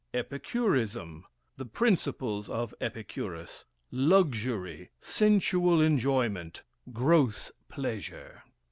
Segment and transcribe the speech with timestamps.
[0.15, 1.25] Epicurism
[1.57, 8.41] The principles of Epicurus Luxury, sensual enjoyment, gross pleasure.